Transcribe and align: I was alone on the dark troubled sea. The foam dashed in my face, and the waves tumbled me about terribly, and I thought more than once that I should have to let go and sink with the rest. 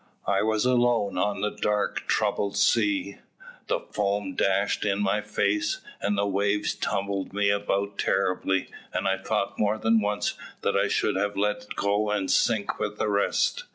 I 0.25 0.41
was 0.41 0.65
alone 0.65 1.19
on 1.19 1.41
the 1.41 1.51
dark 1.51 2.07
troubled 2.07 2.57
sea. 2.57 3.17
The 3.67 3.81
foam 3.81 4.33
dashed 4.33 4.83
in 4.83 4.99
my 4.99 5.21
face, 5.21 5.79
and 6.01 6.17
the 6.17 6.25
waves 6.25 6.73
tumbled 6.73 7.33
me 7.33 7.51
about 7.51 7.99
terribly, 7.99 8.69
and 8.91 9.07
I 9.07 9.19
thought 9.19 9.59
more 9.59 9.77
than 9.77 10.01
once 10.01 10.33
that 10.61 10.75
I 10.75 10.87
should 10.87 11.17
have 11.17 11.35
to 11.35 11.39
let 11.41 11.75
go 11.75 12.09
and 12.09 12.31
sink 12.31 12.79
with 12.79 12.97
the 12.97 13.09
rest. 13.09 13.65